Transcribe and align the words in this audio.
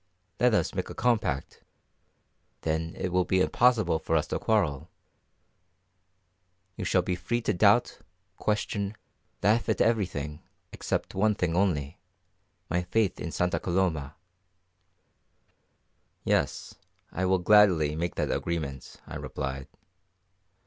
Let 0.39 0.55
us 0.55 0.73
make 0.73 0.89
a 0.89 0.95
compact, 0.95 1.61
then 2.61 2.95
it 2.97 3.09
will 3.09 3.23
be 3.23 3.39
impossible 3.39 3.99
for 3.99 4.15
us 4.15 4.25
to 4.29 4.39
quarrel. 4.39 4.89
You 6.75 6.85
shall 6.85 7.03
be 7.03 7.15
free 7.15 7.39
to 7.41 7.53
doubt, 7.53 7.99
question, 8.37 8.95
laugh 9.43 9.69
at 9.69 9.79
everything, 9.79 10.41
except 10.71 11.13
one 11.13 11.35
thing 11.35 11.55
only 11.55 11.99
my 12.67 12.81
faith 12.81 13.19
in 13.19 13.31
Santa 13.31 13.59
Coloma." 13.59 14.15
"Yes, 16.23 16.73
I 17.11 17.25
will 17.25 17.37
gladly 17.37 17.95
make 17.95 18.15
that 18.15 18.31
agreement," 18.31 18.97
I 19.05 19.17
replied. 19.17 19.67